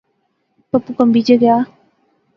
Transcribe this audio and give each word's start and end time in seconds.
پیو 0.69 0.91
کنبی 0.97 1.21
جے 1.27 1.35
گیا 1.41 1.57